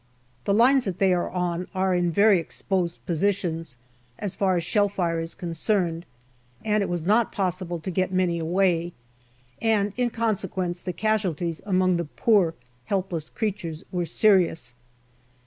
The 0.45 0.53
lines 0.55 0.85
that 0.85 0.97
they 0.97 1.13
are 1.13 1.29
on 1.29 1.67
are 1.75 1.93
in 1.93 2.11
very 2.11 2.39
exposed 2.39 3.05
positions 3.05 3.77
as 4.17 4.33
far 4.33 4.55
as 4.57 4.63
shell 4.63 4.89
fire 4.89 5.19
is 5.19 5.35
concerned, 5.35 6.07
and 6.65 6.81
it 6.81 6.89
was 6.89 7.05
not 7.05 7.31
possible 7.31 7.77
to 7.81 7.91
get 7.91 8.11
many 8.11 8.39
away, 8.39 8.93
and 9.61 9.93
in 9.97 10.09
conse 10.09 10.47
quence 10.49 10.83
the 10.83 10.91
casualties 10.91 11.61
among 11.67 11.97
the 11.97 12.05
poor 12.05 12.55
helpless 12.85 13.29
creatures 13.29 13.83
were 13.91 14.07
serious. 14.07 14.73